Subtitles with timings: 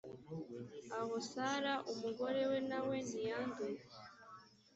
[0.97, 3.81] aho sara umugore we na we ntiyanduye